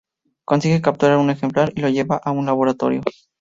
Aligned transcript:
Consigue 0.45 0.81
capturar 0.81 1.17
un 1.19 1.29
ejemplar 1.29 1.73
y 1.75 1.81
lo 1.81 1.89
lleva 1.89 2.15
a 2.17 2.31
un 2.31 2.47
laboratorio. 2.47 3.01